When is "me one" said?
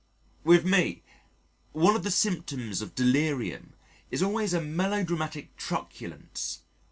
0.65-1.95